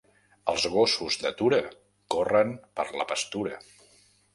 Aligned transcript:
Els 0.53 0.65
gossos 0.75 1.19
d'atura 1.25 1.61
corren 2.17 2.59
per 2.81 2.91
la 3.01 3.11
pastura. 3.15 3.67